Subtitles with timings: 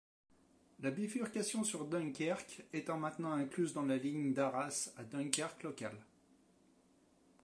[0.79, 6.03] La bifurcation sur Dunkerque étant maintenant incluse dans la ligne d'Arras à Dunkerque-Locale.